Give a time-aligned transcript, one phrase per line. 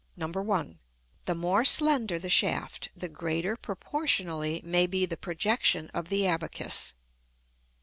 [0.17, 6.95] _The more slender the shaft, the greater, proportionally, may be the projection of the abacus.